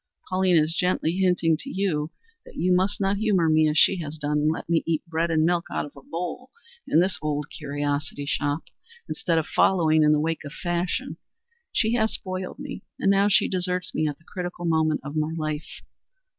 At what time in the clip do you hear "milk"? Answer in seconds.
5.45-5.65